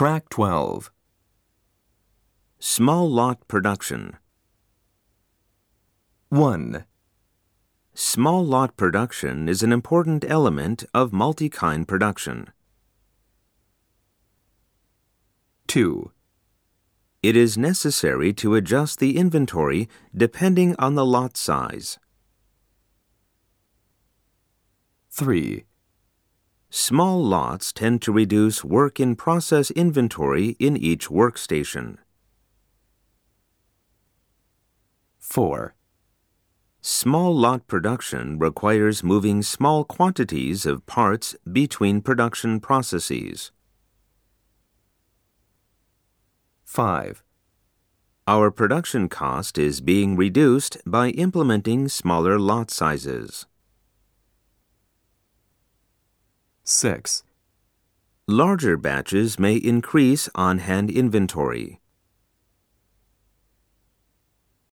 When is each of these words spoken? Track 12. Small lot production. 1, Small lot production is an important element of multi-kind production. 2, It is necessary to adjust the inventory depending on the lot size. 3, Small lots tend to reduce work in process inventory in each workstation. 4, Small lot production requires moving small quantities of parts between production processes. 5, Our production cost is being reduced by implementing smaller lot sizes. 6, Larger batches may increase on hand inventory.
Track 0.00 0.30
12. 0.30 0.90
Small 2.58 3.10
lot 3.10 3.46
production. 3.48 4.16
1, 6.30 6.86
Small 7.92 8.42
lot 8.42 8.78
production 8.78 9.46
is 9.46 9.62
an 9.62 9.74
important 9.74 10.24
element 10.26 10.84
of 10.94 11.12
multi-kind 11.12 11.86
production. 11.86 12.48
2, 15.66 16.10
It 17.22 17.36
is 17.36 17.58
necessary 17.58 18.32
to 18.32 18.54
adjust 18.54 19.00
the 19.00 19.18
inventory 19.18 19.86
depending 20.16 20.74
on 20.78 20.94
the 20.94 21.04
lot 21.04 21.36
size. 21.36 21.98
3, 25.10 25.66
Small 26.72 27.22
lots 27.22 27.72
tend 27.72 28.00
to 28.02 28.12
reduce 28.12 28.64
work 28.64 29.00
in 29.00 29.16
process 29.16 29.72
inventory 29.72 30.50
in 30.60 30.76
each 30.76 31.08
workstation. 31.08 31.98
4, 35.18 35.74
Small 36.80 37.36
lot 37.36 37.66
production 37.66 38.38
requires 38.38 39.02
moving 39.02 39.42
small 39.42 39.84
quantities 39.84 40.64
of 40.64 40.86
parts 40.86 41.34
between 41.52 42.00
production 42.00 42.60
processes. 42.60 43.50
5, 46.64 47.22
Our 48.28 48.50
production 48.50 49.08
cost 49.08 49.58
is 49.58 49.80
being 49.80 50.16
reduced 50.16 50.78
by 50.86 51.10
implementing 51.10 51.88
smaller 51.88 52.38
lot 52.38 52.70
sizes. 52.70 53.46
6, 56.70 57.24
Larger 58.28 58.76
batches 58.76 59.40
may 59.40 59.56
increase 59.56 60.28
on 60.36 60.58
hand 60.58 60.88
inventory. 60.88 61.80